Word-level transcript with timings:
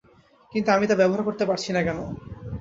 কিন্তু 0.53 0.69
আমি 0.71 0.85
তা 0.87 0.95
ব্যবহার 0.97 1.25
করতে 1.27 1.43
পারছি 1.45 1.69
না 1.75 1.81
কেন? 1.87 1.99